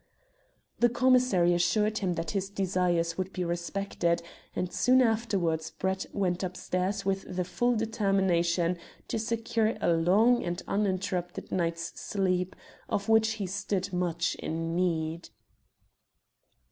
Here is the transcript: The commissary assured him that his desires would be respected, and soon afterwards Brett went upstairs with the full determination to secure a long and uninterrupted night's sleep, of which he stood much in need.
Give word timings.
The 0.79 0.89
commissary 0.89 1.53
assured 1.53 1.99
him 1.99 2.13
that 2.15 2.31
his 2.31 2.49
desires 2.49 3.19
would 3.19 3.31
be 3.31 3.45
respected, 3.45 4.23
and 4.55 4.73
soon 4.73 4.99
afterwards 4.99 5.69
Brett 5.69 6.07
went 6.11 6.41
upstairs 6.41 7.05
with 7.05 7.23
the 7.35 7.43
full 7.43 7.75
determination 7.75 8.79
to 9.09 9.19
secure 9.19 9.75
a 9.79 9.93
long 9.93 10.43
and 10.43 10.59
uninterrupted 10.67 11.51
night's 11.51 12.01
sleep, 12.01 12.55
of 12.89 13.09
which 13.09 13.33
he 13.33 13.45
stood 13.45 13.93
much 13.93 14.33
in 14.39 14.75
need. 14.75 15.29